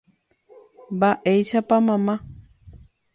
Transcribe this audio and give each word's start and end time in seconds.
Mba'éichapa 0.95 1.75
mamá. 1.87 2.15